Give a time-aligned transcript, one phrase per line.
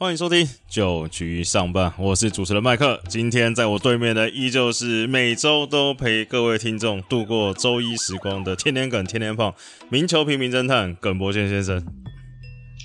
[0.00, 3.02] 欢迎收听九局上半，我是主持人麦克。
[3.08, 9.52] 今天在我对面的依旧是每周都陪各位听众度过周一时光的天天梗、天天胖、
[9.90, 11.84] 名球评、名侦探耿博宪先生。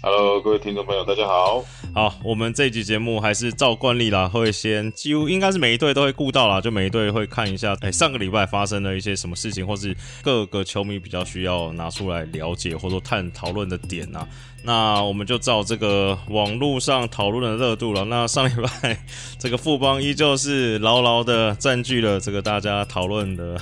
[0.01, 1.63] Hello，各位听众朋友，大家好。
[1.93, 14.27] 好，我们这一集节目还是照惯例啦，会先几乎应该是每一队都会顾到啦，就每一队会看一下，哎、上个礼拜发生了一些什么事情，或是各个球迷比较需要拿出来了解或者说探讨论的点啊。
[14.65, 18.05] 那我们就照这个网络上讨论的热度了。
[18.05, 18.97] 那上礼拜
[19.37, 23.59] 这个富邦依旧是牢牢的占据了这个大家讨论的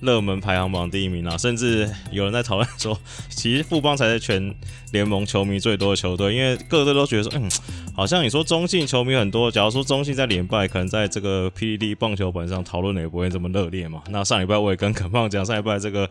[0.00, 4.54] 热门排行榜第一名啊，甚至有人在讨论说，其实富邦才是全
[4.90, 7.50] 联盟球迷最多的球队，因为各队都觉得说，嗯，
[7.94, 14.02] 好像你说中信球迷很多，假如说中信在连败，可能在这个 PDD 棒球本上讨论的也不会这么热烈嘛。
[14.08, 16.08] 那上礼拜我也跟耿胖讲，上礼拜这个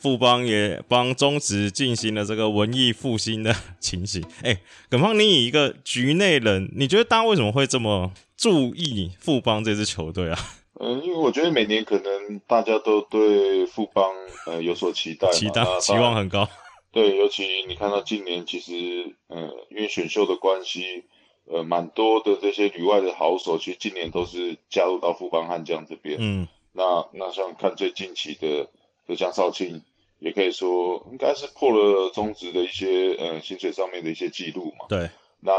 [0.00, 4.24] 富邦也帮中职进行了这个文艺复兴的情形。
[4.42, 4.58] 哎、
[4.88, 10.38] 耿胖，你以一个局内人，你觉得大家为什么会这么注意富邦这支球队啊？
[10.82, 14.10] 嗯，因为我觉得每年可能大家都对富邦
[14.46, 16.48] 呃有所期待，期待期望很高，
[16.90, 21.04] 对，尤其你看到今年其实呃因为选秀的关系，
[21.44, 26.16] 呃蛮多的这些旅外的好手，其实今年都是加入到富邦悍将这边。
[26.18, 28.66] 嗯，那那像看最近期的
[29.06, 29.82] 就江少庆，
[30.20, 34.86] 也可以说应该是破了中职的一些呃薪水上面的一些记录嘛。
[34.88, 35.52] 对，那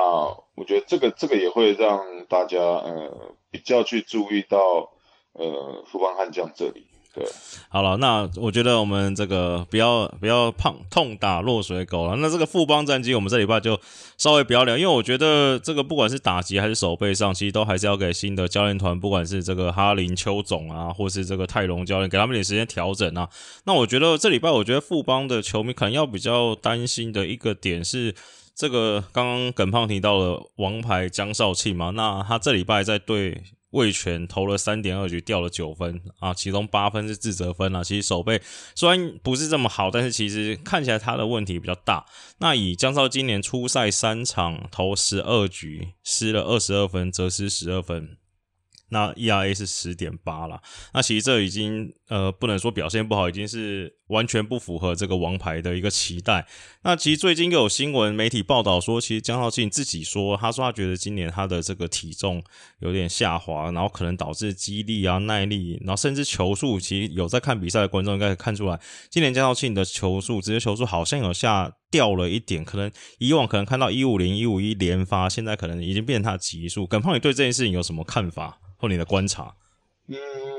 [0.56, 4.94] 我觉得这个这个也会让大家呃比较去注意到
[5.34, 7.26] 呃富邦悍将这里，对，
[7.68, 12.16] 好了，那我觉得我们这个不要不要胖痛打落水狗了。
[12.16, 13.78] 那这个富邦战绩，我们这礼拜就
[14.18, 23.28] 稍微不要聊，因为我觉得这个不管是打击还是守备上，其实都还是要给新的教练团，不管是这个哈林、邱总啊，或是这个泰隆教练，给他们点时间调整啊。
[23.66, 28.16] 那我觉得这礼拜，我觉得富邦的球迷可能要比较担心的一个点是。
[28.54, 33.42] 这个刚刚耿胖提到了王牌江少庆嘛，那他这礼拜在对
[33.72, 37.84] 魏权投了三点二局，掉了九分啊，其中八分是自责分啊。
[37.84, 38.42] 其实守备
[38.76, 42.06] 虽然不是这么好，但是其实看起来他的问题比较大。
[42.38, 48.18] 那以江少今年初赛三场投十二局，失了二十二分，则失十二分。
[48.92, 50.62] 那 ERA 是十点八啦，
[50.94, 56.46] 那其实这已经呃不能说表现不好，已经是完全不符合这个王牌的一个期待。
[56.84, 62.44] 那其实最近又有新闻媒体报道说，其实江浩庆自己说，他说他觉得今年他的这个体重
[62.80, 68.78] 有点下滑，然后可能导致肌力啊、耐力，然后甚至球速，其实有在看比赛的观众应该可以看出来，
[69.10, 76.86] 今年江浩庆的球速，直接球速好像有下掉了一点，可能以往可能看到一五零、一五一连发，现在可能已经变成他的极速。
[76.86, 79.56] 耿胖，你对这件事情有什么看法或你的观察？
[80.08, 80.18] 嗯，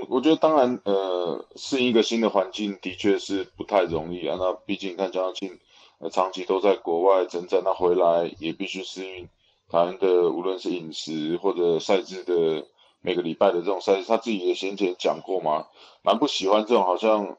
[0.08, 4.36] 我觉得当然呃适应一个新的环境的确是不太容易啊。
[4.38, 5.58] 那毕竟看江少庆
[5.98, 9.28] 呃长期都在国外征战，那回来也必须适应
[9.68, 12.66] 台湾的无论是饮食或者赛制的
[13.00, 15.66] 每个礼拜的这种赛事，他自己也先前讲过嘛，
[16.02, 17.36] 蛮不喜欢这种好像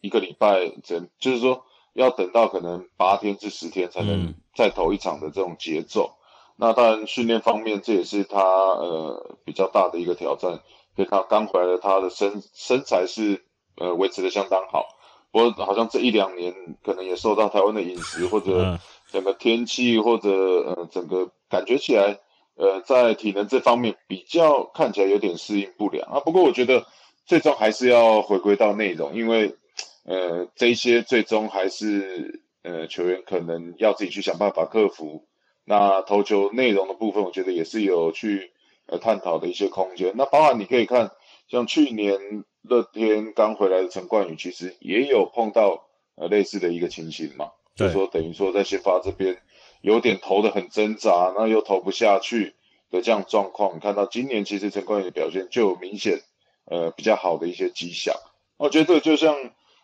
[0.00, 6.14] 一个礼拜整，就是说要等到可能八天至十天才能嗯再投一场的这种节奏。
[6.62, 10.60] 那当然训练方面这也是他呃比较大的一个挑战。
[10.94, 13.42] 所以看到刚回来的他的身身材是
[13.76, 14.86] 呃维持的相当好，
[15.32, 18.78] 不过好像这一两年可能也受到台湾的饮食或者嗯
[19.10, 22.20] 整个天气或者呃整个感觉起来
[22.54, 26.20] 呃在体能这方面比较看起来有点适应不良啊。
[26.20, 26.86] 不过我觉得
[27.26, 29.56] 最终还是要回归到内容，因为
[30.04, 35.26] 呃这一些最终还是呃球员可能要自己去想办法克服。
[35.72, 38.52] 那投球内容的部分，我觉得也是有去
[38.84, 40.12] 呃探讨的一些空间。
[40.16, 41.12] 那包含你可以看，
[41.48, 49.40] 像去年乐天刚回来的陈冠宇，其实也有碰到呃类似的一个情形嘛，就说等于说在先发这边
[49.80, 52.54] 有点投的很挣扎，那又投不下去
[52.90, 53.74] 的这样状况。
[53.74, 56.20] 你看到今年其实陈冠宇的表现就有明显
[56.66, 58.14] 呃比较好的一些迹象。
[58.58, 59.34] 我觉得就像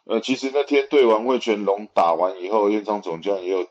[0.04, 3.66] 呃，其实那天对完魏全龙打完以后，燕昌总教练也有。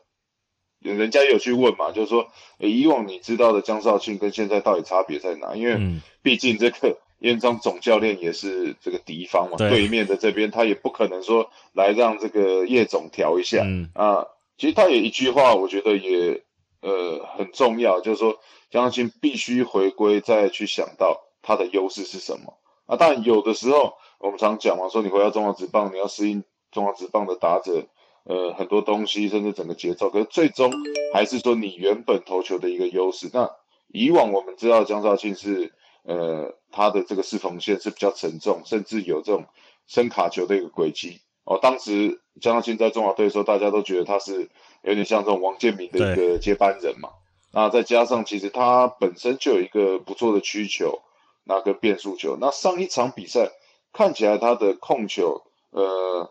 [0.80, 2.28] 人家有去问嘛，就是说，
[2.58, 5.56] 诶以往你知道的江少庆跟现在到底差别在哪？
[5.56, 14.26] 因为嗯，毕竟这个燕章总教练也是这个敌方嘛，对对面的这边他也不可能说来让这个叶总调一下、嗯啊。
[14.56, 16.42] 其实他也一句话，我觉得也
[16.80, 18.38] 呃很重要，就是说
[18.70, 22.54] 江少庆必须回归，再去想到他的优势是什么
[22.86, 22.96] 啊。
[22.96, 27.86] 当然有的时候我们常讲嘛，说你回到中华职棒，你要适应中华职棒的打者。
[28.24, 30.72] 呃，很多东西，甚至整个节奏，可是最终
[31.14, 33.30] 还是说你原本投球的一个优势。
[33.32, 33.50] 那
[33.88, 35.72] 以往我们知道江少庆是
[36.04, 39.46] 呃他的这个四缝线是比较沉重，甚至有这种
[39.86, 41.20] 深卡球的一个轨迹。
[41.44, 44.50] 哦，当时江少庆在中华队的时候，大家都觉得他是
[44.82, 47.08] 有点像这种王建民的一个接班人嘛。
[47.50, 51.00] 那再加上其实他本身就有一个不错的曲球，
[51.44, 52.36] 那跟变速球。
[52.38, 53.50] 那上一场比赛
[53.94, 55.40] 看起来他的控球，
[55.70, 56.30] 呃，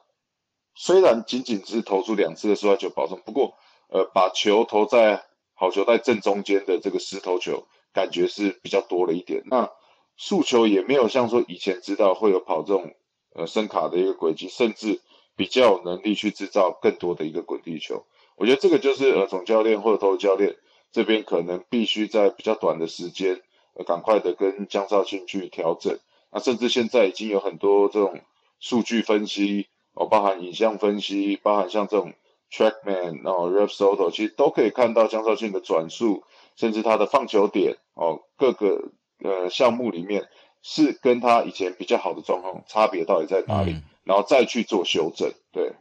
[0.80, 3.56] 虽然仅仅是投出两次的摔球保送，不过
[3.90, 5.26] 呃，把球投在
[5.56, 9.42] 好球带正中间的这个石头球，感觉是比较多了一点。
[9.48, 9.72] 那
[10.18, 12.94] 速球也没有像说以前知道会有跑这种
[13.34, 15.02] 呃深卡的一个轨迹，甚至
[15.36, 18.06] 比较有能力去制造更多的一个滚地球。
[18.36, 20.58] 我觉得这个就是呃总教练或者投教练
[20.92, 23.42] 这边可能必须在比较短的时间，
[23.74, 25.98] 呃赶快的跟江少庆去调整。
[26.32, 28.22] 那甚至现在已经有很多这种
[28.60, 32.14] 数据分析哦，包含影像分析，包含像这种
[32.52, 36.24] Trackman 然哦 r e p s o t o 其实都可以看到江少庆的转速，
[36.56, 38.92] 甚至他的放球点哦，各个
[39.24, 40.30] 呃项目里面
[40.62, 45.74] 是跟他以前比较好的状况差别到底在哪里，然后再去做修正，对。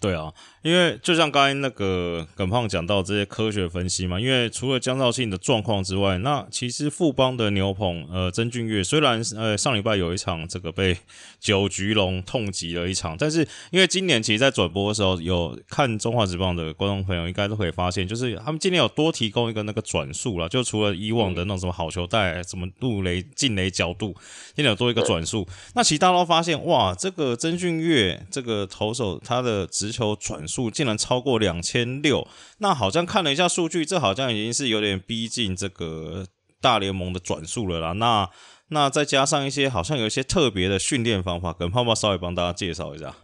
[0.00, 0.32] 对啊，
[0.62, 10.96] 因为就像刚才那个耿胖讲到这些科学分析嘛，因为除了江兆庆的状况之外，那其实富邦的牛棚呃曾俊岳虽然呃上礼拜有一场这个被
[11.38, 24.16] 九局龙痛击了一场，但是因为今年其实，在转播的时候有看中华职棒的观众朋友应该都可以发现，就是他们今年有多提供一个那个转速了，就除了以往的那种什么好球带、什么路雷进雷角度，
[24.54, 32.26] 今年有多一个转速，那其实大家都发现哇，这个曾俊岳这个投手他的直球转速竟然超过两千六，
[32.58, 36.26] 那好像看了一下数据，这好像已经是有点逼近这个
[36.60, 37.92] 大联盟的转速了啦。
[37.92, 38.28] 那
[38.68, 43.14] 那再加上一些好像有一些特别的训练方法，跟泡泡稍微帮大家介绍一下。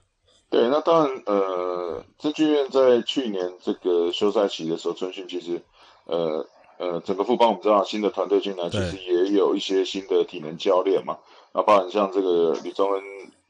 [0.48, 5.60] 对，那当然，呃，这剧院在去年这个休赛期的时候，春训其实，
[6.04, 6.46] 呃
[6.78, 11.18] 呃，整个副帮我们知道新的团队进来，其实也有一些新的体能教练嘛，
[11.52, 13.02] 那包含像这个李宗恩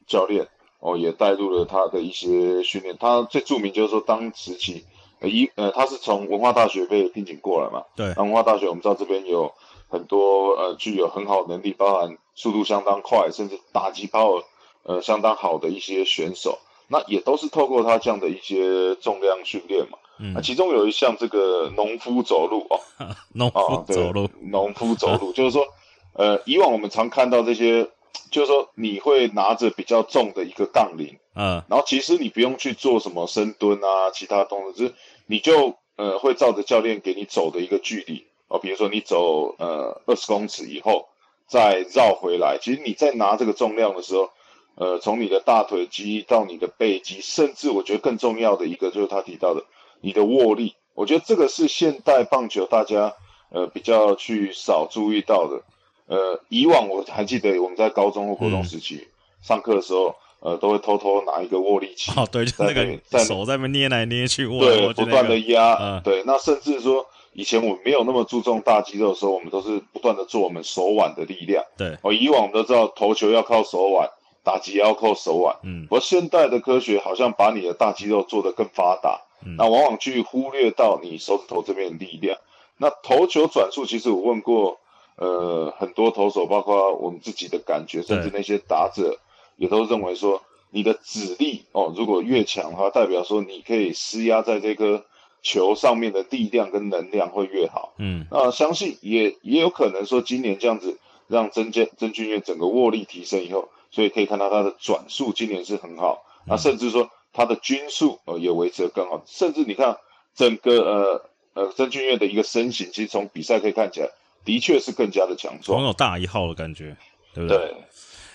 [0.07, 0.47] 教练。
[0.79, 2.95] 哦，也带入了他的一些训练。
[2.99, 4.85] 他最著名就是说，当时期，
[5.23, 7.83] 一呃，他是从文化大学被聘请过来嘛。
[7.95, 8.13] 对。
[8.15, 9.51] 那文化大学我们知道这边有
[9.89, 14.43] 很多呃具有很好能力，包含速度相当快，甚至打击炮
[14.83, 16.59] 呃相当好的一些选手。
[16.87, 19.97] 那也都是透过他这样的一些重量训练嘛。
[20.19, 20.33] 嗯。
[20.35, 22.79] 那其中有一项这个农夫走路哦。
[23.33, 24.29] 农夫走路。
[24.41, 25.65] 农夫走路，就是说，
[26.13, 27.89] 呃，以往我们常看到这些。
[28.31, 34.93] 就是说，你会拿着比较重的一个杠铃，嗯，然后其实你不用去做什么深蹲啊，其他动作，就是
[35.25, 41.07] 你就呃会照着教练给你走的一个距离哦，比如说你走呃二十公尺以后
[41.47, 44.29] 再绕回来，其实你在拿这个重量的时候，
[44.75, 49.63] 呃，从你的大腿肌到你的背肌，甚至我觉得更重要的一个就是他提到的
[50.01, 53.13] 你的握力，我觉得这个是现代棒球大家
[53.49, 55.63] 呃比较去少注意到的。
[56.07, 59.07] 呃，以往我还记得我们在高中或高中时期
[59.41, 74.09] 上课的时候，呃，都会偷偷拿一个握力器，哦，对，就那个在手在那捏来捏去，对，不断的压，对，那甚至说以前我们没有那么注重大肌肉的时候，我们都是不断的做我们手腕的力量，对，哦，以往我们都知道投球要靠手腕，
[74.43, 79.19] 打击要靠手腕，嗯，不过现代的科学好像把你的大肌肉做得更发达，
[79.57, 82.37] 那往往去忽略到你手指头这边的力量，
[82.77, 84.79] 那投球转速，其实我问过。
[85.17, 89.17] 呃，很多投手，包括我们自己的感觉，甚至那些打者，
[89.55, 95.03] 也都认为说，你的指力哦，如果越强的话，代表说你可以施压在这颗
[95.41, 97.93] 球上面的力量跟能量会越好。
[97.97, 109.97] 嗯，那相信也也有可能说，今年这样子让曾建曾俊岳整个握力提升以后，所以可以看到他的转速今年是很好，那甚至说他的均速呃也维持得更好，甚至你看
[110.35, 114.11] 整个呃呃曾俊岳的一个身形，其实从比赛可以看起来。
[114.45, 116.95] 的确是更加的强壮，总有大一号的感觉，
[117.33, 117.57] 对不对？
[117.57, 117.75] 对。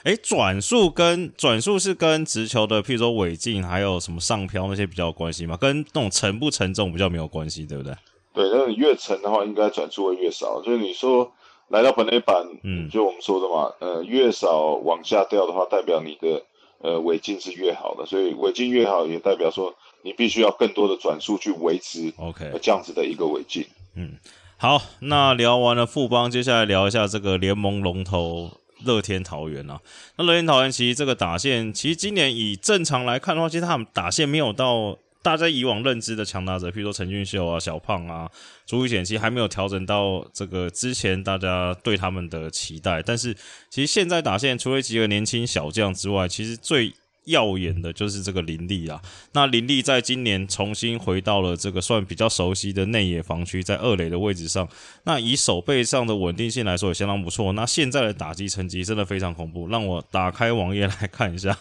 [0.05, 5.57] 哎，转速跟转速是跟直球的，譬如说尾劲，还有什么上漂那些比较有关系吗？
[5.57, 7.95] 跟那种沉不沉重比较没有关系，对不对？
[8.35, 10.61] 对，那你越沉的话，应该转速会越少。
[10.61, 11.33] 就是你说
[11.69, 16.43] 来到本垒板，嗯，就我们说的嘛，呃，越少往下掉的话，代表你的
[16.81, 24.17] 呃尾劲是越好的，所以尾劲越好，也代表说你必须要更多的转速去维持 OK 这样子的一个尾劲，嗯。
[24.62, 29.81] 好，那聊完了富邦，接下来聊一下这个联盟龙头乐天桃园啊。
[30.16, 38.31] 那乐天桃园其实这个打线，其实今年以正常来看的话，其实他们打线没有到大家以往认知的强大者，譬如说陈俊秀啊、小胖啊、
[38.64, 43.02] 朱宇贤，其实还没有调整到这个之前大家对他们的期待。
[43.02, 43.35] 但是
[43.69, 49.00] 其实现在打线，除了几个年轻小将之外，其实最耀眼的就是这个林立啊，
[49.33, 54.69] 那林立在今年重新回到了这个算比较熟悉的内野防区，在二垒的位置上，
[55.05, 57.52] 那以手背上的稳定性来说也相当不错。
[57.52, 61.59] 那现在的打击成绩真的非常恐怖，让我打开网页来看一下。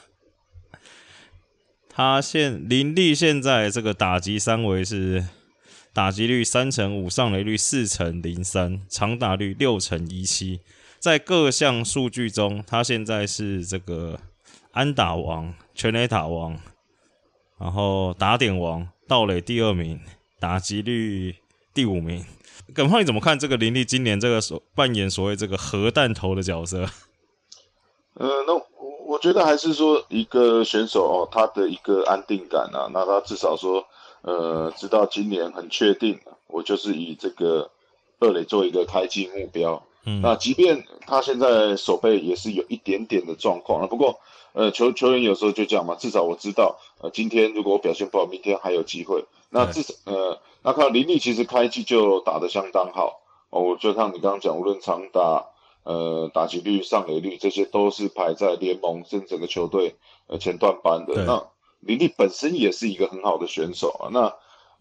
[1.94, 5.26] 他现林立现在这个打击三围是
[5.94, 10.62] 打击率三成五，上垒率四成零三，长打率六成一七。
[11.00, 14.20] 在各项数据中，他现在是这个
[14.72, 16.58] 安打王、全垒打王，
[17.60, 20.00] 然后打点王、盗垒第二名，
[20.40, 21.36] 打击率
[21.74, 22.24] 第五名。
[22.74, 26.86] 耿胖，你怎么看这个林立今年这个所扮演所谓这个核弹头的角色？
[28.14, 28.64] 呃，那我
[29.08, 33.86] 我觉得还是说一个选手哦，他的一个安定感啊，那他至少说，
[34.22, 37.70] 呃，知道今年很确定，我就是以这个
[38.20, 39.84] 二垒做一个开机目标。
[40.24, 44.20] 那即便他现在手背也是有一点点的状况了，不过
[44.54, 49.26] 呃球球员有时候就这样嘛，至少我知道呃今天如果我表现不好，明天还有机会。
[49.50, 55.48] 那至少呃那看林立其实开季就打得相当好哦，我就像你刚刚讲，无论长打
[55.84, 59.96] 呃打击率、上垒率这些都是排在联盟甚至整个球队
[60.28, 61.24] 呃前段班的。
[61.26, 61.48] 那
[61.80, 64.34] 林立本身也是一个很好的选手啊，那。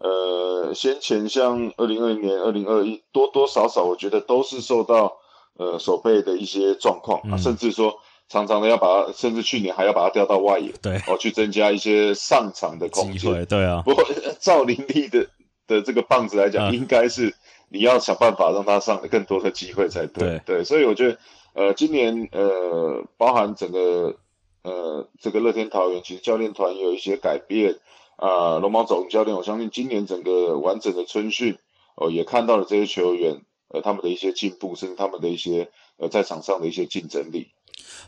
[0.03, 5.17] 呃，先前像二零二零年、二零二一，多多少少我觉得都是受到
[5.57, 7.99] 呃手背的一些状况啊，甚至说
[8.31, 13.81] 常常的要把它，甚至去年还要把它调到外野，对，哦，去增加一些上场的空间，对啊。
[13.83, 14.05] 不过
[14.39, 15.27] 赵林立的
[15.67, 17.35] 的这个棒子来讲，应该是
[17.67, 21.17] 你要想办法让他上更多的机会才对，对，所以我觉得
[21.53, 24.15] 呃，今年呃，包含整个
[24.63, 27.79] 呃这个乐天桃园，其实教练团也有一些改变。
[28.17, 31.57] 啊，龙猫总教练，我相信今年整个完整的春训，
[31.95, 37.49] 哦，也看到了这些球员，呃，他们的一些进步，甚至他们的一些呃在场上的一些竞争力。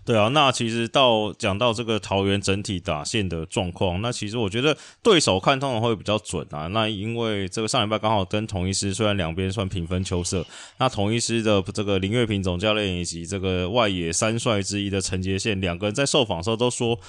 [0.06, 6.68] 对啊，那其实到讲到这个桃园整体打线的状况，那其实我觉得对手看通常会比较准啊。
[6.68, 10.46] 那因为这个上礼拜刚好跟同一师，虽然两边算平分秋色，
[10.78, 17.00] 那同一师的这个林月平总教练以及这个外野三帅之一的陈杰宪两个人在受访时候都说。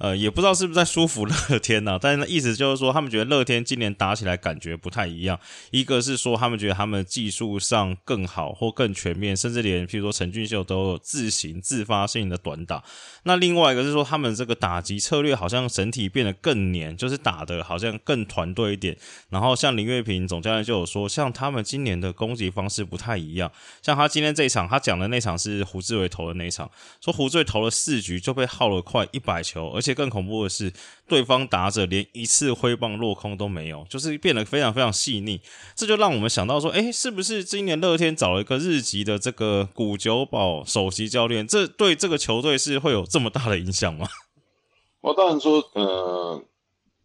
[0.00, 1.98] 呃，也不知道是不是在舒服乐天呢？
[2.00, 5.38] 但是意思就是说，他们觉得乐天今年打起来感觉不太一样。
[5.72, 12.82] 一个是说，他们觉得他们技术上更好或更全面，甚至连譬如说陈俊秀都有自行自发性的短打。
[13.24, 18.96] 那另外一个是说，他们这个打击策略好像整体变得更黏，就是打的好像更团队一点。
[19.28, 23.52] 然后像林月平总教练就有说，像他们今年的攻击方式不太一样。
[23.82, 26.70] 像他今天这一场，他讲的那场是胡志伟投的那一场，
[27.02, 29.89] 说胡志伟投了四局就被耗了快一百球，而且。
[29.94, 30.72] 更恐怖的是，
[31.08, 35.40] 对方打者连一次挥棒落空都没有，就是变得非常非常细腻。
[35.74, 41.46] 这就让我们想到说，哎，是不是今年乐天找了一个日籍的这个古久保首席教练？
[41.46, 44.08] 这对这个球队是会有这么大的影响吗？
[45.00, 46.42] 我当然说，呃，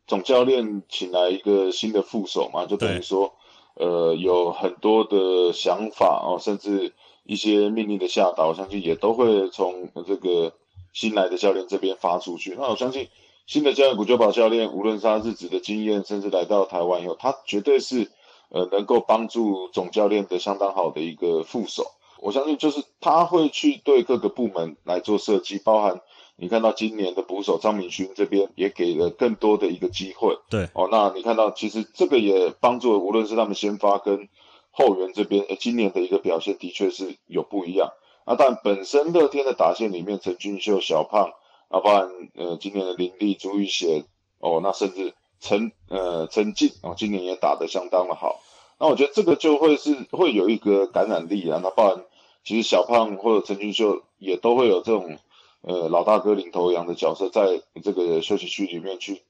[0.08, 3.34] 总教练请来一个新的副手嘛，就等于说，
[3.76, 10.54] 呃，有很多的想法哦，甚至一些命令的下达，我相信也都会从这个。
[10.96, 13.10] 新来的教练这边发出去，那我相信
[13.46, 18.10] 新的教练古久保教练，无论是他日子的经验，甚至来到台湾以后，他绝对是
[18.48, 21.84] 呃能够帮助总教练的相当好的一个副手。
[22.22, 26.00] 我相信就是他会去对各个部门来做设计，包含
[26.38, 30.40] 你看到今年的捕手张敏勋这边也给了更多的一个机会。
[30.50, 34.30] 对哦，那你看到其实这个也帮助，无论是他们先发跟
[34.72, 37.92] 后援这边，诶，今年的一个表现的确是有不一样。
[38.26, 41.32] 啊，但本身乐天的打线里面，陈俊秀、小胖，
[41.70, 44.04] 啊，包含呃今年的林立、朱玉贤，
[44.40, 48.42] 哦，那甚至陈呃陈进，哦，今年也打得相当的好。
[48.80, 51.62] 那我觉得这个就会是会有一个感染力啊。
[51.64, 52.04] 那包含
[52.44, 55.20] 其实小胖或者陈俊秀也都会有这种
[55.62, 59.22] 呃老大哥领头羊的角色，在这个休息区里面去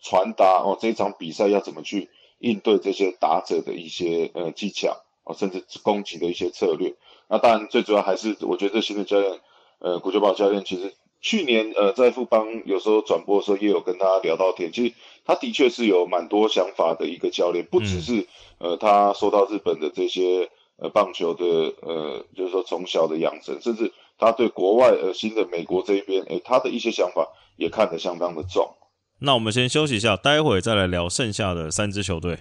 [0.00, 2.08] 传达哦这一场比赛要怎么去
[2.38, 6.94] 应对这些打者的一些呃技巧，哦，甚至攻击的一些策略。
[7.28, 9.40] 那当然，最主要还是我觉得这新的教练，
[9.78, 18.26] 呃，古久保教练，其实去年呃在富邦有时候转播的时候也有跟他聊到天，其实他的确是有蛮多想法的一个教练，不只是
[18.58, 21.44] 呃他受到日本的这些呃棒球的
[21.80, 27.26] 呃就是说从小的养成，甚至他对国外呃新的美国这一边，诶他的一些想法
[27.56, 28.74] 也看得相当的重。
[29.20, 32.40] 那我们先休息一下，待会再来聊剩下的三支球队。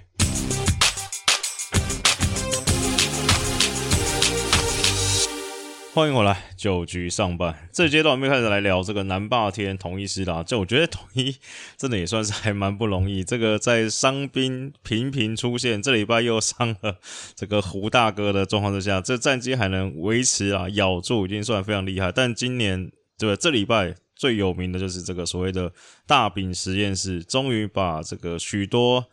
[5.94, 10.42] 欢迎回来，九局上半这阶段，我们开始来聊这个南霸天同一师啦。
[10.42, 11.36] 就我觉得统一
[11.78, 13.24] 真的也算是还蛮不容易。
[13.24, 16.98] 这个在伤兵频频出现，这礼拜又伤了
[17.36, 22.12] 这个胡大哥的状况之下，这战绩还能维持啊，咬住已经算非常厉害。
[22.12, 25.72] 但今年对这礼拜最有名的就是这个所谓的
[26.08, 29.06] 大饼实验室，终于把这个许多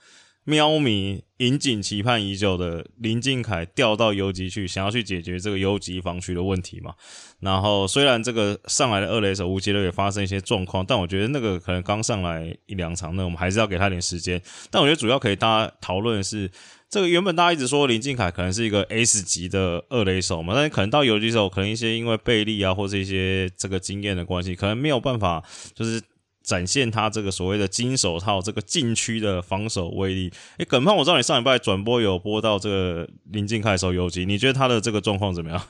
[0.45, 6.95] 喵迷引颈期盼已久的林敬凯调到游击去，想要去解决这个游击防区的问题嘛？
[7.41, 14.41] 然后虽然这个上来的二垒手吴杰乐也发生一些状况，但我觉得那个可能刚上来一两场，那我们还是要给他点时间。
[14.71, 16.51] 但我觉得主要可以大家讨论的是，
[16.89, 25.45] 这个原本大家一直说林敬凯可能是一个 S 级的二垒手嘛，但是可能到游击手，可能一些因为背力啊或是一些这个经验的关系，可能没有办法
[25.75, 26.03] 就是。
[26.51, 30.33] 展现他这个所谓的金手套，这个禁区的防守威力。
[30.59, 35.63] 诶，耿胖，我知道你上礼拜转播有播到这个林敬凯守游击，你觉得他的这个状况怎么样？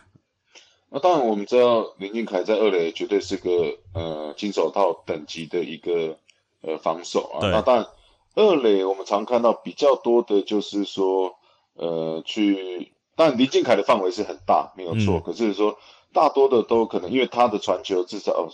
[0.89, 3.51] 那当然，我们知道林敬凯在二垒绝对是个
[3.93, 6.17] 呃金手套等级的一个
[6.63, 7.47] 呃防守啊。
[7.51, 7.87] 那当然，
[8.37, 11.35] 二垒我们常看到比较多的就是说
[11.75, 15.21] 呃去，但林敬凯的范围是很大，没有错。
[15.21, 15.79] 可是说
[16.15, 18.49] 大多的都可能因为他的传球至少。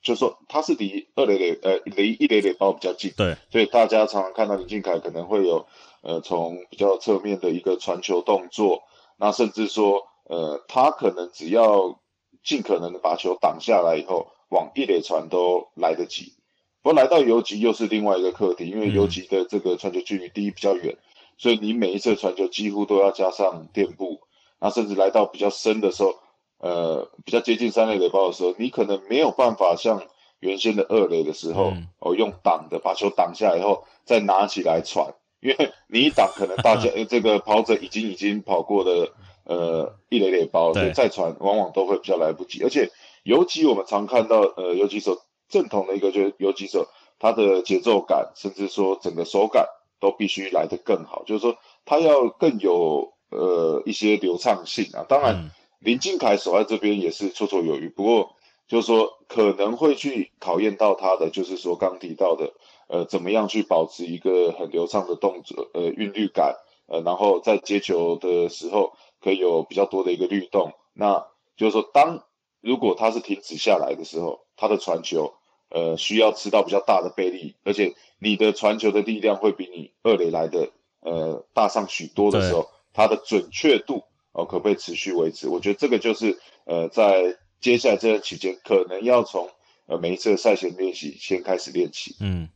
[0.00, 5.66] 就是说他是离二垒垒呃离一垒垒包比较近，对，所以大家常常看到林俊凯可能会有
[6.02, 8.84] 呃从比较侧面的一个传球动作，
[9.16, 12.00] 那甚至说呃他可能只要
[12.44, 16.32] 尽可能的把球挡下来以后，往一垒传都来得及。
[16.80, 20.96] 不过来到游击又是另外一个课题，因为游击的这个传球距离第一比较远，
[21.36, 24.20] 所以你每一次传球几乎都要加上垫步，
[24.60, 26.14] 那甚至来到比较深的时候。
[26.58, 30.02] 呃，比较接近三垒垒包的时候，你可能没有办法像
[30.40, 42.62] 原先的二垒的时候，哦，用挡的把球挡下来以后再拿起来传，因为你一挡，可能大家 这个跑者已经已经跑过了呃一垒垒包，所以再传往往都会比较来不及。
[42.64, 42.90] 而且
[43.22, 45.16] 尤其我们常看到呃游击手
[45.48, 46.88] 正统的一个就是游击手，
[47.20, 49.66] 他的节奏感甚至说整个手感
[50.00, 55.52] 都必须来得更好，就是说他要更有呃一些流畅性啊，当然。
[55.80, 62.52] 林敬凯守在这边也是绰绰有余，不过就是说可能会去考验到他的，就是说刚提到的，
[62.88, 66.56] 呃，怎么样去保持一个很流畅的动作，呃，韵律感，
[66.86, 70.72] 呃，然后在接球的时候可以有比较多的一个律动。
[70.92, 72.24] 那就是说，当
[72.60, 75.34] 如果他是停止下来的时候，他的传球，
[75.70, 80.70] 呃，需要吃到比较大的背力，而且你的传球的力量会比你二垒来的，
[81.00, 84.02] 呃，大上许多的时候，它的准确度。
[84.38, 85.48] 哦，可不可以持续维持？
[85.48, 89.50] 我觉得这个就是呃，在接下来这段期间，可能要从
[89.86, 92.14] 呃每一次的赛前练习先开始练起。
[92.20, 92.48] 嗯，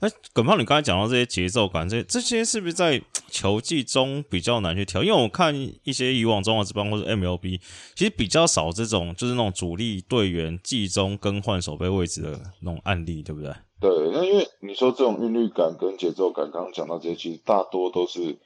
[0.00, 5.04] 那耿胖，你刚才讲到这些节奏感，这这些是不是在球技中比较难去调？
[5.04, 7.60] 因为我看一些以往中华职棒或者 MLB，
[7.94, 13.52] 其实比较少这种就是那种主力队员季中更换守备位置的那种案例，对不对？
[13.80, 18.40] 对，那因为你说这种韵律感跟节奏感，刚刚讲到这些，其实大多都是。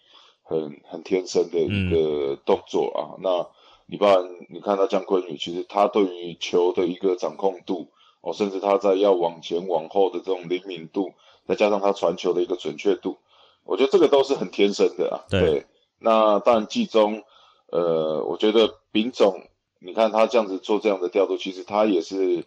[0.44, 3.48] 很很天生的一个动作啊，那
[3.86, 7.88] 你不然你看他江坤宇，其实他对于球的一个掌控度
[8.20, 11.12] 哦，甚至他在要往前往后的这种灵敏度，
[11.48, 13.16] 再加上他传球的一个准确度，
[13.64, 15.24] 我觉得这个都是很天生的啊。
[15.30, 15.64] 对，
[15.98, 17.22] 那当然季中，
[17.70, 19.42] 呃，我觉得丙总，
[19.78, 22.44] 你看他这样子做这样的调度，其实他也是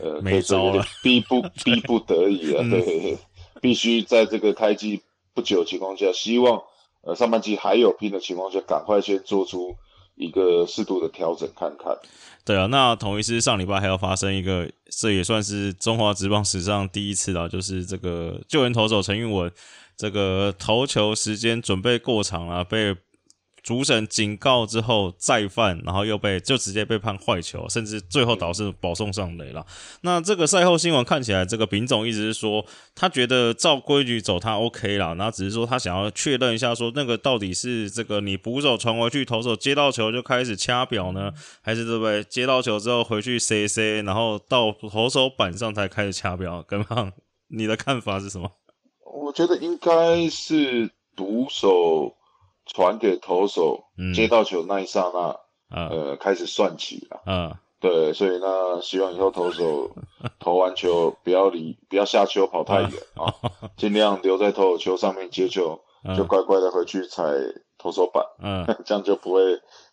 [0.00, 3.16] 呃，没招了，逼不 逼不得已啊，对，
[3.62, 5.00] 必须在这个开机
[5.34, 6.62] 不久情况下，希望。
[7.08, 9.74] 呃，上半季还有拼的情况下，赶快先做出
[10.14, 11.96] 一个适度的调整看看。
[12.44, 19.50] 对啊，那同一是上礼拜还要发生一个，这也算是中华职棒史上第一次了，就是这个救援投手陈运文，
[19.96, 22.94] 这个投球时间准备过长了，被。
[23.62, 29.66] 主审警告之后再犯，然后又被就直接被判坏球，甚至最后导致保送上垒了。
[30.02, 42.24] 那这个赛后新闻看起来，这个丙总一直是说他觉得照规矩走他 OK 了，然后只是说他想要确认一下，说那个到底是这个你捕手传回去，投手接到球就开始掐表呢，还是对不对？
[42.24, 46.62] 接到球之后回去 C C，然后到投手板上才开始掐表？
[46.62, 47.12] 跟胖，
[47.48, 48.50] 你的看法是什么？
[49.04, 52.14] 我觉得应该是捕手。
[52.68, 55.36] 传给投手，接到球那一刹那，
[55.74, 57.22] 呃，开始算起了。
[57.26, 59.90] 嗯，对，所以呢，希望以后投手
[60.38, 63.34] 投完球不要离，不要下球跑太远 啊，
[63.76, 65.80] 尽量留在投手球上面接球，
[66.16, 67.24] 就乖乖的回去踩
[67.78, 68.24] 投手板。
[68.42, 69.40] 嗯， 这样就不会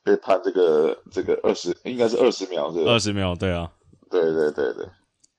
[0.03, 3.71] 被判这个这个二十，应该是二十秒，是二十秒，对啊，
[4.09, 4.85] 对对对对。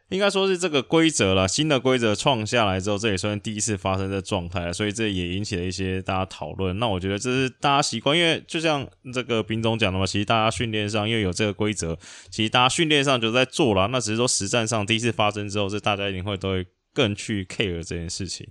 [0.08, 6.78] 应该说是这个规则了，新的规则创下来之后，这也算第一次发生的状态，所以这也引起了一些大家讨论。
[6.78, 11.98] 那我觉得这是大家习惯，因为就像这个兵总讲的嘛，其实大家训练上因为有这个规则，
[12.30, 13.88] 其实大家训练上就在做了。
[13.88, 18.46] 那只是说实战上第一次发生之后，这大家一定会都会更去 care 这件事情。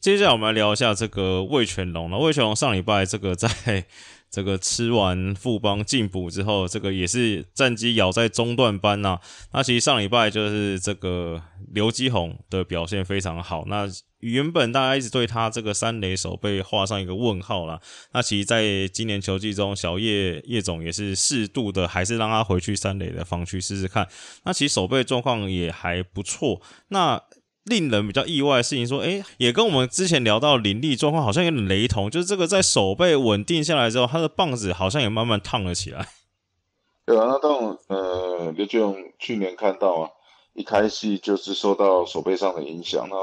[0.00, 2.18] 接下来我们来聊一下这个魏全龙了。
[2.18, 3.86] 魏全龙上礼拜这个在
[4.32, 9.20] 这个吃完富邦进补之后，这个也是战绩咬在中段班呐。
[9.52, 13.64] 那其实上礼拜就是这个刘基宏的表现非常好。
[13.66, 13.86] 那
[14.20, 17.78] 原本大家一直对他这个三垒手被画上一个问号啦。
[18.12, 24.08] 那其实在今年球季中，小叶叶总也是适度的，还是让他回去三垒的防区试试看。
[24.44, 26.62] 那其实手背状况也还不错。
[26.88, 27.20] 那
[27.64, 36.08] 令人比较意外的事情，说，哎，也跟我们之前聊到林立状况好像有点雷同，就是这个在手背稳定下来之后，他的棒子好像也慢慢烫了起来。
[37.06, 40.10] 对啊，那当呃刘俊勇去年看到啊，
[40.54, 43.16] 一开戏就是受到手背上的影响，那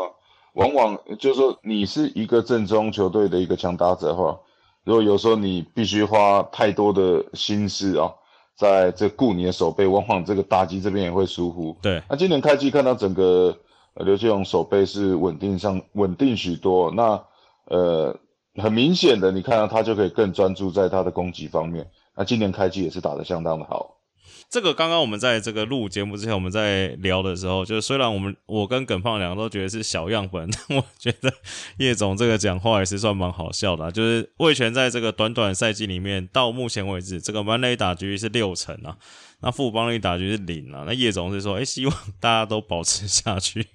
[0.53, 4.39] 往往就是说你是一个正宗球队的一个强打者的话，
[4.85, 8.09] 如果有时候你必须花太多的心思啊，
[8.55, 11.75] 在这顾你的手背，往往这个打击这边也会疏忽。
[11.81, 13.57] 对，那今年开季看到整个。
[13.99, 17.23] 刘继勇手背是稳定上稳定许多，那
[17.65, 18.19] 呃
[18.55, 21.89] 很明显的，你看到他就可以更专注在他的攻击方面。
[22.15, 23.95] 那今年开机也是打得相当的好。
[24.49, 31.31] 这个刚刚我们在这个录节目之前，我们在聊的时候，就是虽然我们我跟耿胖两个都觉得是小样本，但 我觉得
[31.77, 33.91] 叶总这个讲话也是算蛮好笑的。
[33.91, 38.97] 就是魏权在这个短短赛季里面，到目前为止，这个满垒打局是六成啊，
[39.41, 40.83] 那富邦力打局是零啊。
[40.87, 43.67] 那叶总是说，哎，希望大家都保持下去。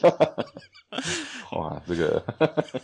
[0.00, 2.22] 哈哈，哇，这个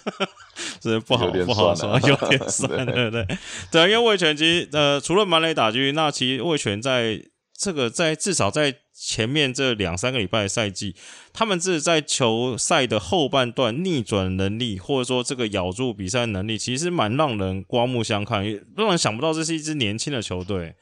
[0.83, 3.27] 是不好不好说，有点酸， 对不对
[3.73, 7.23] 对，因为魏权其实呃，除了满垒打击，那其实魏权在
[7.57, 10.95] 这个在至少在前面这两三个礼拜的赛季，
[11.33, 18.45] 他们是在球赛的后半段逆转能力，或者说这个咬住比赛能力，其实蛮让人刮目相看，
[18.77, 20.75] 让人想不到这是一支年轻的球队。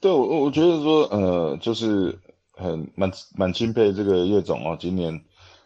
[0.00, 2.16] 对，我我觉得说呃，就是
[2.52, 5.20] 很蛮蛮钦佩这个叶总哦，今年。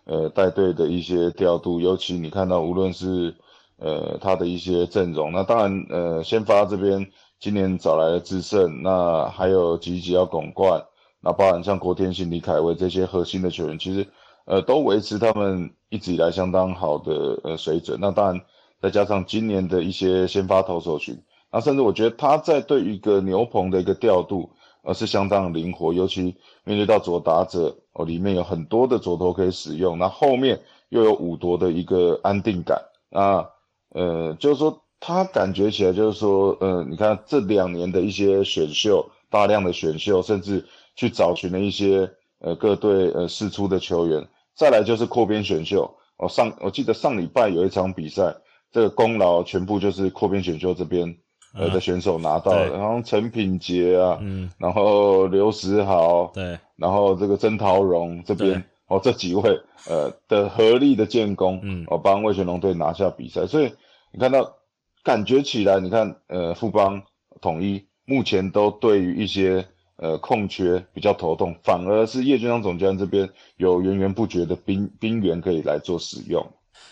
[0.08, 3.34] 呃，带队的一些调度，尤其你看到，无论是
[3.76, 7.06] 呃他的一些阵容，那当然呃先发这边
[7.38, 10.82] 今年找来了智胜，那还有吉吉要拱冠，
[11.20, 14.06] 那包含像郭天信、李凯威这些核心的球员，其实
[14.46, 17.98] 呃都维持他们一直以来相当好的呃水准。
[18.00, 18.40] 那当然
[18.80, 24.48] 再加上今年的一些先发投手群，那甚至我觉得他在对一个牛棚的一个调度。
[24.88, 33.46] 而是相当灵活，尤其面对到左打者哦，里面有很多的左投可以使用，那后面又有五夺的一个安定感，那
[33.90, 40.64] 呃，就是说他感觉起来就是说，呃，你看这两年的一些选秀，大量的选秀，甚至
[40.96, 48.34] 去找寻了一些呃各队呃试出的球员，再来就是扩编选秀哦，上我记得上礼拜有一场比赛，
[48.72, 51.18] 这个功劳全部就是扩编选秀这边。
[51.54, 63.72] 呃的选手拿到了，然后陈品杰啊，嗯，然后刘石豪，对，然后这个曾桃荣这边，哦，这几位呃的合力的建功，嗯，哦，帮魏全龙队拿下比赛，所以
[64.12, 64.56] 你看到
[65.02, 67.02] 感觉起来，你看呃富邦
[67.40, 76.46] 统一目前都对于一些呃空缺比较头痛，反而是叶军章总监这边有源源不绝的兵兵源可以来做使用。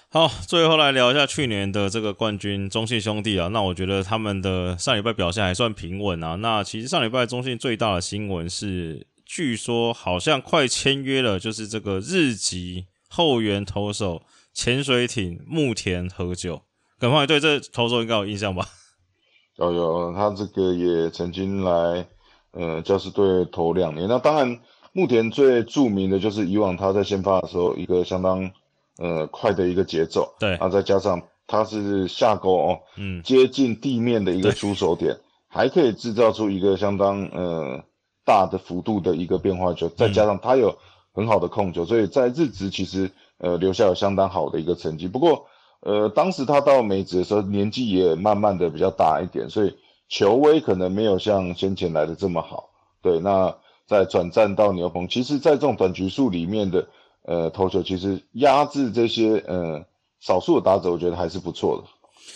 [0.08, 3.48] 好，最后来聊一下去年的这个冠军中信兄弟啊。
[3.48, 6.36] 那我觉得他们的上礼拜表现还算平稳啊。
[6.36, 14.22] 那其实上礼拜中信最大的新闻是，据说好像快签约了，就是这个日籍后援投手
[14.54, 16.62] 潜水艇木田和久。
[16.98, 18.64] 耿方对这投手应该有印象吧？
[19.56, 22.06] 有有，他这个也曾经来
[22.52, 24.08] 呃教师队投两年。
[24.08, 24.60] 那当然，
[24.92, 28.50] 木田最著名的就是以往他在先发的时候一个相当。
[28.98, 35.14] 呃，快的一个节奏，对，然后再加上它是下钩哦，嗯，接近地面的一个出手点，
[35.48, 37.84] 还可以制造出一个相当呃
[38.24, 40.74] 大的幅度的一个变化球，再加上它有
[41.12, 45.06] 很好的控球，所以在日职其实呃留下有相当好的一个成绩。
[45.06, 45.44] 不过
[45.80, 49.76] 呃，当时他到美职的时候年纪也慢慢的比较大一点，所以
[50.08, 52.70] 球威可能没有像先前来的这么好。
[53.02, 53.54] 对，那
[53.86, 56.88] 在转战到牛棚，其实在这种短局数里面的。
[57.26, 59.84] 呃，投球其实压制这些呃
[60.20, 61.84] 少数的打者，我觉得还是不错的。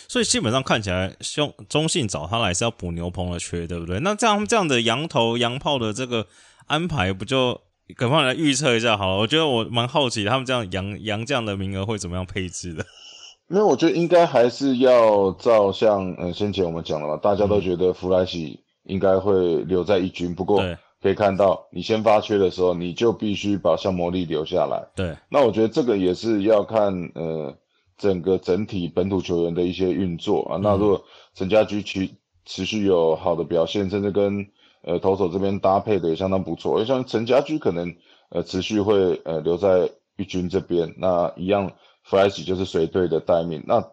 [0.07, 3.99] 所以基本上看起来，中中信找他来是要补牛棚的缺，对不对？
[4.01, 6.27] 那这样这样的羊头羊炮的这个
[6.67, 7.61] 安排，不就
[7.95, 9.17] 赶快来预测一下好了？
[9.17, 12.85] 我觉得我蛮好奇，他们这样羊羊这样的名额会怎么样配置的？
[13.49, 20.61] 因为我觉得应该还是要照像呃先前我们讲的嘛，大家都觉得弗莱西应该会留在一军，不过。
[21.01, 24.87] 可以看到，你先发缺的时候，你就必须把像魔力留下来。
[24.95, 27.57] 对，那我觉得这个也是要看呃
[27.97, 30.59] 整个整体本土球员的一些运作啊。
[30.61, 32.09] 那如果陈家驹持
[32.45, 34.45] 持续有好的表现，甚至跟
[34.83, 37.95] 呃投手这边搭配的也相当不错，像陈家驹可能
[38.29, 41.71] 呃持续会呃留在一军这边，那一样
[42.03, 43.63] 弗莱奇就是随队的待命。
[43.65, 43.83] 那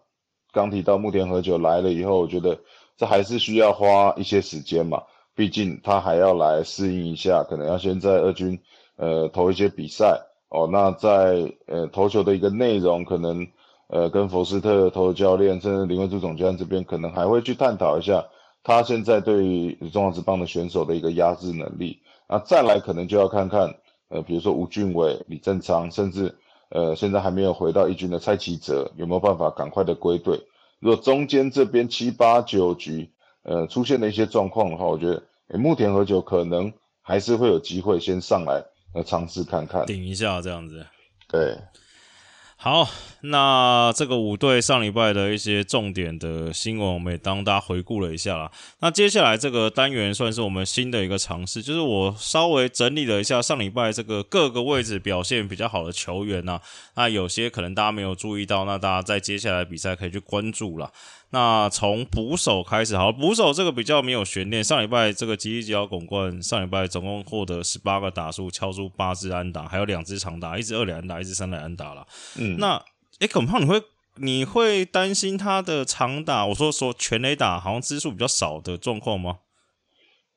[0.52, 2.58] 刚提到木田和久来了以后，我觉得
[2.96, 5.02] 这还是需要花一些时间嘛，
[5.38, 8.58] 毕竟他还要来适应一下，可能要先在二军
[8.96, 10.68] 呃投一些比赛哦。
[10.72, 13.46] 那在呃投球的一个内容，可能
[13.86, 18.26] 呃跟佛斯特投教练，甚至林文柱总监这边，可能还会去探讨一下
[18.64, 22.00] 他现在对于中华职棒的选手的一个压制能力。
[22.28, 23.76] 那再来可能就要看看
[24.08, 26.34] 呃比如说吴俊伟、李正昌，甚至
[26.70, 30.40] 呃现在还没有回到一军的蔡奇哲，有没有办法赶快的归队？
[30.80, 33.12] 如果中间这边七八九局，
[33.44, 35.22] 呃，出现了一些状况的话，我觉得，
[35.56, 38.62] 木田和久可能还是会有机会先上来，
[38.94, 40.86] 呃，尝试看看，顶一下这样子。
[41.28, 41.56] 对。
[42.60, 42.88] 好，
[43.20, 48.50] 那这个五队上礼拜的一些重点的新闻，我们也当大家回顾了一下啦。
[48.80, 56.60] 那接下来这个单元算是我们新的一个尝试，就是我稍微整理了一下上礼拜这个各个位置表现比较好的球员呐。
[56.96, 60.90] 那有些可能大家没有注意到，那大家在接下来比赛可以去关注了。
[61.30, 64.64] 那从捕手开始，好，捕手这个比较没有悬念。
[64.64, 72.06] 上礼拜这个吉吉吉奥拱冠，上礼拜总共获得十八个打数，敲出八支安打，还有两支长打，一支二垒安打，一支三垒安打了。
[72.38, 72.82] 嗯，那
[73.18, 73.82] 诶，恐怕，你会
[74.14, 76.46] 你会担心他的长打？
[76.46, 79.40] 我说说全垒打好像支数比较少的状况吗？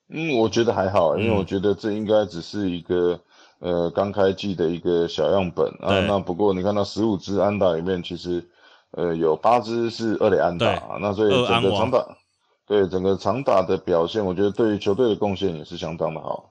[0.09, 3.17] 嗯，我觉得还好，因为我觉得这应该只是一个
[3.59, 6.01] 呃刚开季的一个小样本啊。
[6.05, 8.45] 那不过你看到十五支安打里面，其实。
[8.91, 12.17] 呃，有八支是二垒安打，那所以整个长打，
[12.67, 16.49] 对整个长打的表现，我觉得对于球队的贡献也是相当的好。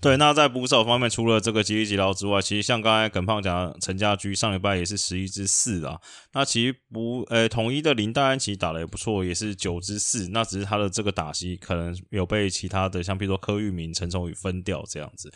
[0.00, 5.96] 对，那在捕手方面，除了这个吉利吉劳之外，其实像刚才耿胖讲，陈家驹上礼拜也是十一支四啊。
[6.32, 10.28] 那其实不，呃，统一的林黛安琪打的也不错，也是九支四。
[10.30, 15.32] 那只是他的这个打击可能有被其他的，像比如说柯玉明、陈崇宇分掉这样子。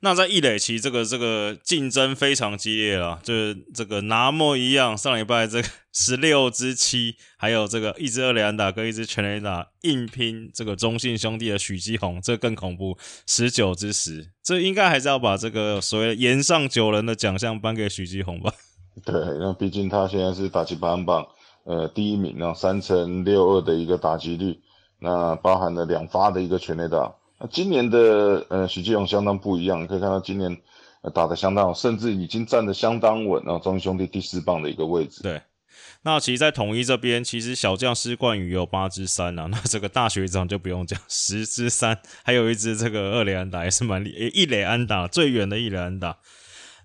[0.00, 18.52] 那在易磊其实这个这个竞争非常激烈了，就是这个拿莫一样，上礼拜这个十六支七，还有这个一支二垒安打跟一支全垒打硬拼这个中信兄弟的许基宏，这更恐怖，十九支十，这应该还是要把这个所谓岩上九人的奖项颁给许基宏吧？
[19.04, 21.26] 对，那毕竟他现在是打击排行榜
[21.64, 24.60] 呃第一名啊，三乘六二的一个打击率，
[24.98, 27.14] 那包含了两发的一个全垒打。
[27.38, 30.56] 那今年的呃许继宏相当不一样，你可以看到今年
[31.12, 35.22] 打的相当好，甚至已经站得相当稳啊，中兄弟第四棒的一个位置。
[35.22, 35.42] 对，
[36.04, 46.18] 那其实，在统一这边，其实小将施冠宇有八支三啊， 那这个大学长就不用讲，十支三，还有一支这个二垒安打也是蛮厉，一垒安打最远的一垒安打。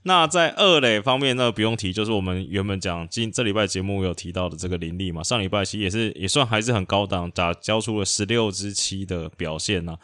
[0.03, 9.97] 那在二垒方面，那不用提，就是我们原本讲今这礼拜节目有提到的这个林立嘛，上礼拜其实也是也算还是很高档，打交出了十六支七的表现呢。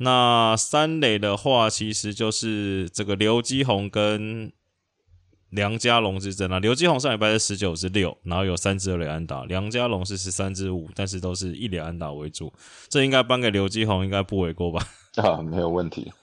[0.00, 4.52] 那三垒的话，其实就是这个刘基宏跟
[5.50, 6.58] 梁家龙之争啊。
[6.58, 12.52] 刘继宏上礼拜是十九支六，然后有三支雷安达；梁家龙是十三支五，但是都是一雷安达为主。
[12.88, 14.86] 这应该颁给刘继宏，应该不为过吧？
[15.16, 16.12] 啊，没有问题。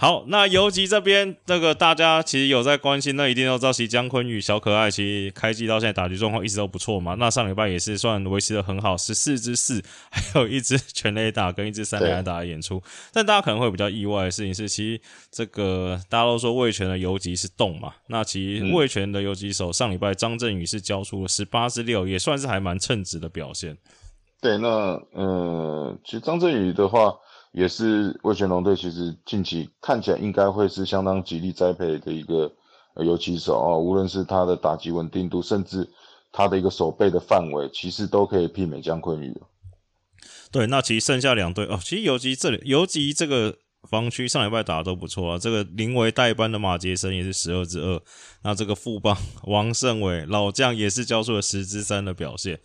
[0.00, 7.16] 好，那游击这边，这个大家其实有在关心，那一定要知道，其实姜昆宇小可爱，其实开机到现在打局状况一直都不错嘛。
[7.18, 12.82] 那上礼拜也是算维持的很好，十四支四， 还有一支全垒打跟一支三垒打的演出。
[13.12, 23.76] 但大家可能会比较意外的事情是，其实这个大家都说魏权的游击是动嘛，那其实魏权的游击手上礼拜张振宇是交出了十八支六，也算是还蛮称职的表现。
[24.40, 27.12] 对，那呃，其实张振宇的话。
[27.52, 32.52] 也是魏全龙队，其实近期看起来应该会是相当极力栽培的一个
[32.96, 35.88] 游击手哦，无论是他的打击稳定度，甚至
[36.30, 39.36] 他的一个手背的范围，其实都可以媲美姜昆宇。
[40.52, 43.56] 对，那其实剩下两队哦，其实游击这里游击这个
[43.88, 48.00] 防区上礼拜打的都不错啊，这个临危代班的马杰森也是十二之二，
[48.42, 52.60] 那这个副帮 王胜伟老将也是交出了十之三的表现。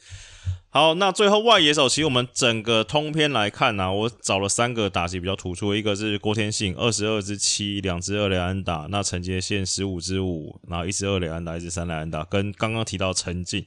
[0.70, 12.26] 好，那最后外野手，其实我们整个通篇来看呢，我找了三个打击比较突出，一个是郭天信，二十二支七，两支二垒安打；那陈杰宪十五支五，然后一支二垒安打，一支三垒安打。
[12.26, 13.66] 跟刚刚提到陈进，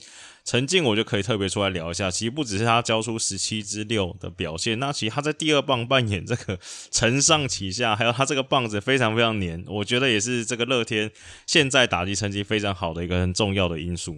[0.48, 6.58] 陈静我就可以特别出来聊一下，其实不只是他交出十七支六的表现，那其实他在第二棒扮演这个
[6.90, 11.10] 承上启下，还有他这个棒子非常非常黏，我觉得也是这个乐天
[11.46, 14.16] 现在打击成绩非常好的一个很重要的因素。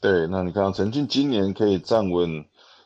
[0.00, 2.42] 对，那你看陈静今年可以站稳，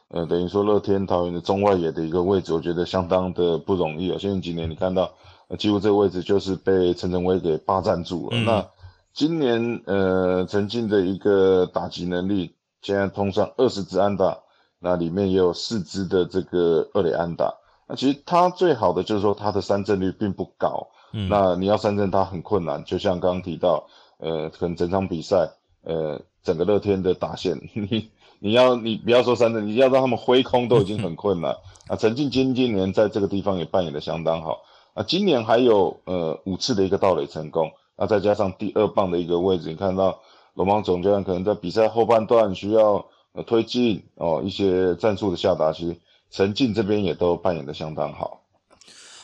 [0.08, 4.16] 呃，等于说乐天桃园的中外野的一个位置，我觉得相当的不容易啊。
[4.18, 5.08] 现在今年你看到，
[5.56, 8.36] 几乎这个位置就是被陈晨威给霸占住了。
[8.38, 8.68] 那
[9.12, 14.38] 今年呃陈静的一个打击能力，现在通上二十支安打，
[14.78, 17.54] 那里面也有四支的这个二垒安打。
[17.86, 20.88] 那其实他最好的就是说他的三振率并不高，
[21.28, 22.84] 那你要三振他很困难。
[22.84, 23.86] 就像刚刚提到，
[24.18, 25.50] 呃，可能整场比赛，
[25.82, 26.20] 呃。
[26.42, 31.54] 整个乐天的打线， 你你要你不要说三振，你要让他们挥空都已经很困难
[31.86, 31.96] 啊。
[32.00, 34.62] 陈进今今年在这个地方也扮演的相当好
[34.94, 40.20] 啊，今年还有呃五次的一个盗垒成功，那再加上第二棒的一个位置，你看到
[40.54, 45.96] 龙王总教练可能在比赛后半段需要呃推进哦一些战术的下达，其实
[46.30, 48.38] 陈进这边也都扮演的相当好。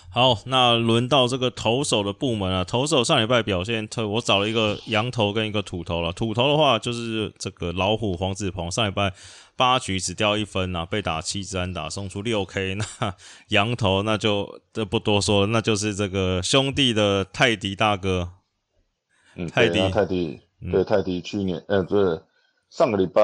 [0.09, 2.65] 好，那轮到这个投手的部门啊。
[2.65, 6.11] 投手上礼拜表现特，我找了一个羊头跟一个土头了。
[6.11, 9.13] 土头的话就是这个老虎黄子鹏，上礼拜
[9.57, 12.77] 八局只掉一分啊，被打七支安打，送出六 K。
[12.81, 13.15] 那
[13.49, 18.31] 羊头那就这不多说了，那就是这个兄弟的泰迪大哥。
[19.35, 20.41] 嗯，泰迪，泰迪，
[20.73, 22.23] 对，泰迪去年，呃，不是
[22.71, 23.23] 上个礼拜，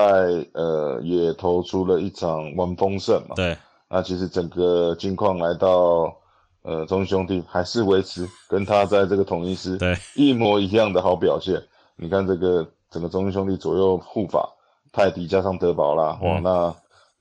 [0.54, 3.34] 呃，也投出了一场完封胜嘛。
[3.36, 3.56] 对，
[3.88, 6.16] 那其实整个金况来到。
[6.64, 11.60] 呃，中兄弟还是维持跟他在这个统一师对一模一样的好表现。
[11.96, 14.48] 你看这个整个中兄弟左右护法
[14.92, 16.72] 泰迪加上德保啦，哇，那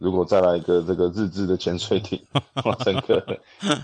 [0.01, 2.19] 如果再来一个这个日志的潜水艇，
[2.65, 3.23] 哇，整个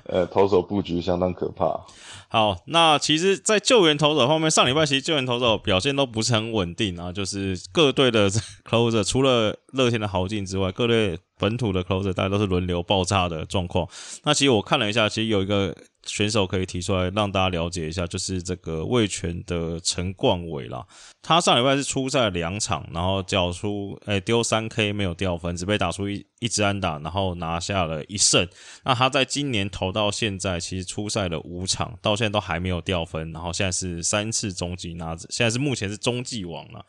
[0.05, 1.79] 呃投手布局相当可怕。
[2.27, 8.29] 好，那其实，在救援投手方面，上礼拜其实救援投手表现都不是很稳定啊，就是各队的
[8.67, 11.19] closer 除了乐天的豪进之外，各队。
[11.37, 13.87] 本土的 closer 大家都是轮流爆炸的状况。
[14.23, 20.85] 那其实我看了一下，其实有一个选手可以提出来让大家了解一下，就是这个魏权的陈冠伟啦。
[21.21, 28.47] 他上礼拜是出赛两场，然后缴出诶丢三 K 没有掉分，只被打出一一支安打，然后拿下了一胜。
[28.83, 36.85] 那他在今年投到现在，其实出赛了五场，到现在都还没有掉分，然后现在是三次中继拿着，现在是目前是中继王了。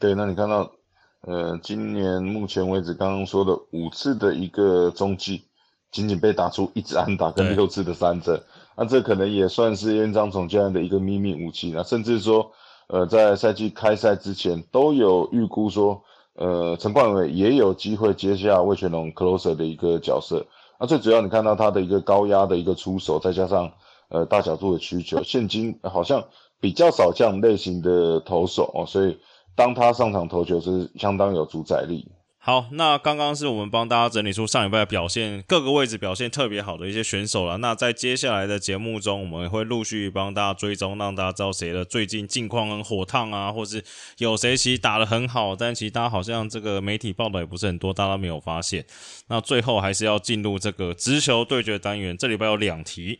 [0.00, 0.77] 对，那你看到。
[1.22, 5.42] 呃，今年目前为止，刚刚说的五次的一个中继，
[5.90, 8.40] 仅仅被打出一支安打跟六次的三振，
[8.76, 11.72] 那这可能也算是院长总教练的一个秘密武器。
[11.74, 12.52] 那甚至说，
[12.86, 16.00] 呃，在赛季开赛之前都有预估说，
[16.34, 20.46] 呃，陈冠伟也有机会接下魏全龙 closer 的一个角色。
[20.78, 23.72] 那最主要你看到他的一个高压的一个出手，再加上
[24.08, 26.22] 呃大角度的需求，现今好像
[26.60, 29.18] 比较少这样类型的投手哦，所以。
[29.58, 32.06] 当他上场投球是相当有主宰力。
[32.38, 37.58] 好，那刚刚是我们帮大家整理出上礼拜表现各个位置表现特别好的一些选手了。
[37.58, 43.82] 那在接下来的节目中，我们会陆续帮大家追踪，让大家知道谁的最近近况很火烫啊，或是
[44.18, 48.86] 有谁其实打的很好，但其实大家好像这个媒体报道也不是很多，大家没有发现。
[49.26, 53.18] 那最后还是要进入这个直球对决单元，这礼拜有两题。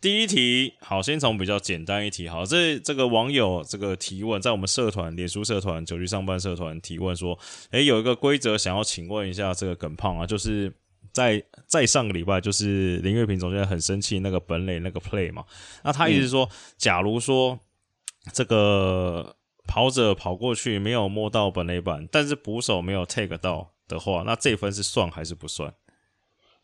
[0.00, 2.28] 第一题，好，先从比较简单一题。
[2.28, 7.38] 好，这这个网友这个提问，在我们社团、脸书社团、九局上班社团提问说，
[7.70, 10.72] 诶，有一个规则想要请问一下这个耿胖啊，就是
[11.12, 15.44] 在在上个礼拜，就是林月平总监很生气那个本垒那个 play 嘛，
[15.84, 17.58] 那他意思是说，假如说
[18.32, 25.74] 这个跑者跑过去没有摸到本垒板，但是捕手没有 take 到的话，那这分是算还是不算？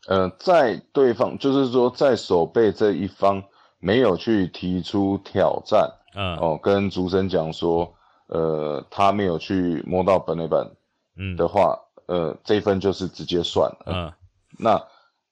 [0.09, 3.43] 呃，在对方就是说，在守备这一方
[3.81, 7.93] 没有去提出挑战，嗯，哦，跟主审讲说，
[8.29, 10.71] 呃，他没有去摸到本垒板，
[11.17, 11.35] 嗯。
[11.37, 14.13] 的话，呃，这一分就是直接算了，嗯，
[14.59, 14.81] 那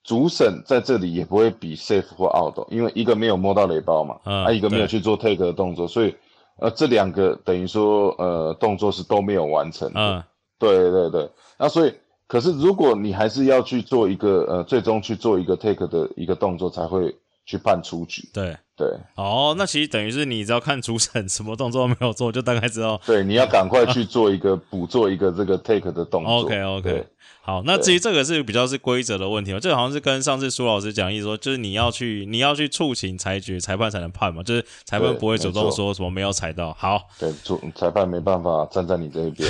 [0.02, 6.14] 主审在这里也不会比 safe 或 out，因为一个没有摸到雷包嘛，嗯啊，一个没有去做 take 的动作，所以，
[6.58, 10.20] 呃，这两个等于说，呃，动作是都没有完成，嗯，
[10.58, 11.94] 对对对，那所以。
[12.26, 18.28] 可是，如果你还是要去做一个呃，最终去做一个 take 的一个动作，才会去判出局。
[18.32, 23.00] 对对，哦，那其实等于是你只要看主审什么动作都没有做，就大概知道。
[23.06, 26.32] 对，你要赶快去做一个补做一个这个 take 的动作。
[26.40, 27.06] OK OK。
[27.40, 29.60] 好，那至于这个是比较是规则的问题嘛？
[29.60, 36.72] 这个好像是跟上次苏老师讲，意思说就是你要去你要去触情裁决，裁判才能判嘛，就是裁判不会主动说什么没有踩到。
[36.72, 39.48] 好，对，主裁判没办法站在你这一边。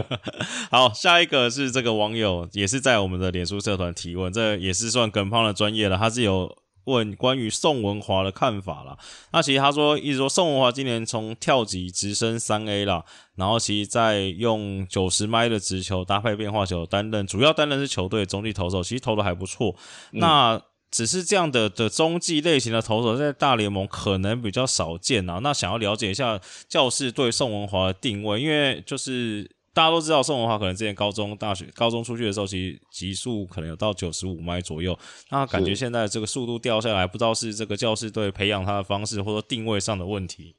[0.72, 6.56] 好，下一个是这个网友也是在我们的脸书社团提问，这也是算耿胖的专业了，他是有。
[6.84, 8.96] 问关于宋文华的看法了。
[9.32, 13.04] 那其实他说，一直说宋文华今年从跳级直升三 A 了，
[13.36, 19.74] 然后其实在用九十迈的直球搭配变化球担任，主要担任是球队中继投手，其实投的还不错。
[20.12, 20.60] 那
[20.90, 25.40] 只是这样的的中继类型的投手在大联盟可能比较少见啊。
[25.42, 29.57] 那想要了解一下教室对宋文华的定位，因为就是。
[29.78, 34.98] 大家都知道宋文华可能之前高中、大学、高中出去的时候，其实极速可能有到九十五迈左右。
[35.30, 40.56] 那感觉现在这个速度掉下来，不知道是这个教师队培养他的方式，或者说定位上的问题。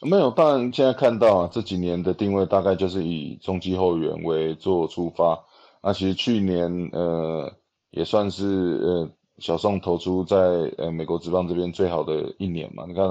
[0.00, 5.38] 没有，当然现在看到啊，这几年的定位大概就是以中继后援为做出发。
[5.82, 7.52] 那其实去年呃
[7.90, 9.10] 也算是呃
[9.40, 10.38] 小宋投出在
[10.78, 12.86] 呃美国职棒这边最好的一年嘛。
[12.88, 13.06] 你看，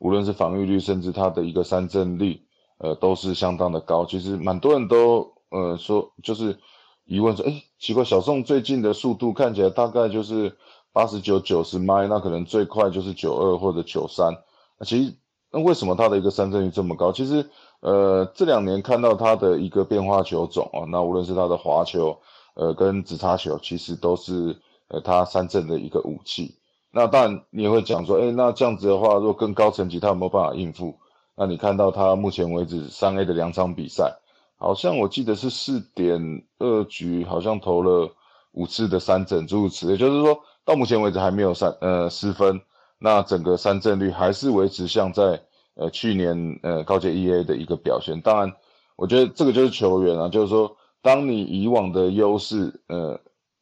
[0.00, 2.42] 无论是防御率，甚至他的一个三振率。
[2.78, 6.58] 呃，都是相当的高，其实蛮多人都呃说就是
[7.04, 10.56] 疑问说，哎，奇怪，小宋最近的速度看起来大概就是
[10.92, 14.32] 八十九、九十迈，那可能最快就是九二或者九三。
[14.78, 15.14] 那其实
[15.50, 17.10] 那为什么他的一个三振率这么高？
[17.10, 17.48] 其实
[17.80, 22.18] 呃这两年看到他的一个变化球种啊，那无论是他的滑球，
[22.54, 24.56] 呃跟直插球，其实都是
[24.88, 26.54] 呃他三振的一个武器。
[26.90, 30.98] 那当然，你也会讲说，哎，那这样子的话，如果更高层级，他有没有办法应付？
[31.38, 34.18] 那你看到他目前为止三 A 的两场比赛，
[34.56, 36.20] 好像我记得是四点
[36.58, 38.10] 二局，好像投了
[38.50, 42.60] 五次的三振，诸如此，也就是说到目前为止还没有三呃失分，
[42.98, 45.40] 那整个三振率还是维持像在
[45.76, 48.20] 呃去年呃高阶 EA 的一个表现。
[48.20, 48.52] 当然，
[48.96, 53.16] 我觉得这个就是球员啊，就是说，当你以往的优势呃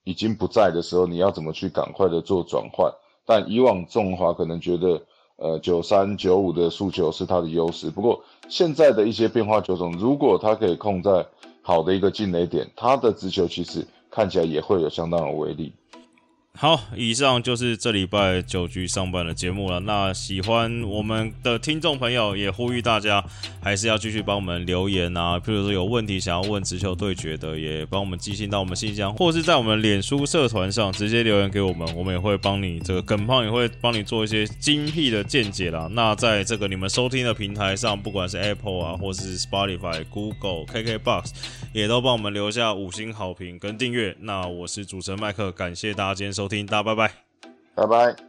[0.04, 2.90] 已经不在的时候，你要怎么去赶快的做转换？
[3.26, 5.02] 但以往中华可能觉得，
[5.36, 7.90] 呃，九三九五的诉求是他的优势。
[7.90, 11.26] 不过现在的一些变化球种，如果他可以控在
[11.60, 15.72] 好的一个进雷点，他的直球其实看起来也会有相当的威力。
[16.58, 19.78] 好，以上就是这礼拜九局上班的节目了。
[19.80, 23.22] 那喜欢我们的听众朋友，也呼吁大家
[23.60, 25.38] 还是要继续帮我们留言啊。
[25.38, 35.86] 譬如说有问题想要问直球对决的，也帮我们寄信到我们信箱，或是在我们脸书社团上直接留言给我们，我们也会帮你这个耿胖也会帮你做一些精辟的见解啦。
[35.92, 41.32] 那在这个你们收听的平台上，不管是 Apple 啊，或是 Spotify、Google、KKBox，
[41.74, 44.16] 也都帮我们留下五星好评跟订阅。
[44.20, 46.45] 那我是主持人麦克，感谢大家今天收。
[46.46, 47.12] 收听，大家拜拜，
[47.74, 48.25] 拜拜。